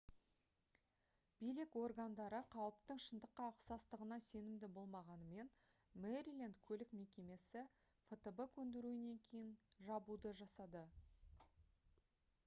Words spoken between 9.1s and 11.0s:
кейін жабуды жасады